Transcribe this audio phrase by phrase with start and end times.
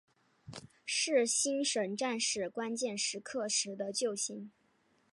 [0.83, 4.49] 是星神战士关键时刻时的救星。